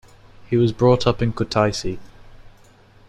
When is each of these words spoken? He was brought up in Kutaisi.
He 0.49 0.57
was 0.57 0.71
brought 0.71 1.05
up 1.05 1.21
in 1.21 1.31
Kutaisi. 1.31 1.99